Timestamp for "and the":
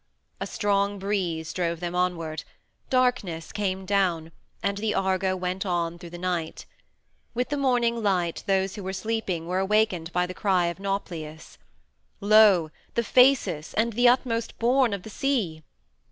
4.63-4.95, 13.75-14.07